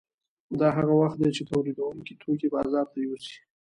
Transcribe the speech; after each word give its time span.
دا 0.59 0.67
هغه 0.77 0.93
وخت 1.01 1.17
دی 1.21 1.29
چې 1.37 1.43
تولیدونکي 1.51 2.13
توکي 2.21 2.47
بازار 2.55 2.85
ته 2.93 2.97
یوسي 3.05 3.37